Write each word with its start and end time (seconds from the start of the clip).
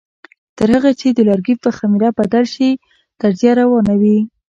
تر 0.57 0.67
هغه 0.75 0.91
چې 0.99 1.07
د 1.11 1.19
لرګي 1.29 1.55
په 1.63 1.69
خمېره 1.77 2.09
بدل 2.19 2.45
شي 2.53 2.69
تجزیه 3.21 3.51
روانه 3.61 3.93
وي. 4.01 4.17